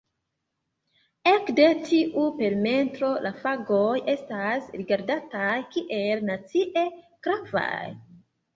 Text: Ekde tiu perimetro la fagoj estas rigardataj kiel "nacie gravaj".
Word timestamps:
Ekde 1.31 1.67
tiu 1.89 2.23
perimetro 2.39 3.11
la 3.27 3.33
fagoj 3.43 3.99
estas 4.15 4.73
rigardataj 4.81 5.53
kiel 5.77 6.27
"nacie 6.33 6.91
gravaj". 7.31 7.73